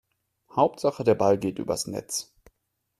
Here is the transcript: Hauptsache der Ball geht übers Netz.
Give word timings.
Hauptsache 0.51 1.03
der 1.03 1.13
Ball 1.13 1.37
geht 1.37 1.59
übers 1.59 1.85
Netz. 1.85 2.33